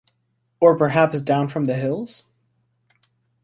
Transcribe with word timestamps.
Or 0.59 0.75
perhaps 0.75 1.21
down 1.21 1.47
from 1.49 1.65
the 1.65 1.75
hills? 1.75 2.23